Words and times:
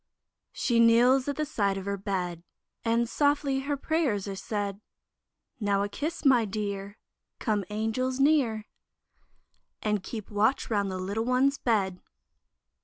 She 0.51 0.79
kneels 0.79 1.27
at 1.27 1.35
the 1.35 1.45
side 1.45 1.77
of 1.77 1.85
her 1.85 1.95
bed, 1.95 2.41
And 2.83 3.07
softly 3.07 3.59
her 3.59 3.77
prayers 3.77 4.27
are 4.27 4.35
said; 4.35 4.81
Now, 5.59 5.83
a 5.83 5.89
kiss, 5.89 6.25
my 6.25 6.43
Dear; 6.43 6.97
Come, 7.37 7.63
Angels, 7.69 8.19
near, 8.19 8.65
And 9.83 10.01
keep 10.01 10.31
watch 10.31 10.71
round 10.71 10.89
the 10.89 10.97
little 10.97 11.25
one's 11.25 11.59
bed. 11.59 12.01